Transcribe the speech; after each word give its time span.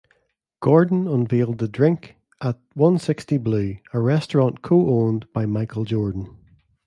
Gordon 0.61 1.07
unveiled 1.07 1.59
the 1.59 1.67
drink 1.67 2.15
at 2.41 2.57
One 2.73 2.97
Sixty 2.97 3.37
Blue, 3.37 3.77
a 3.93 3.99
restaurant 3.99 4.63
co-owned 4.63 5.31
by 5.31 5.45
Michael 5.45 5.85
Jordan. 5.85 6.37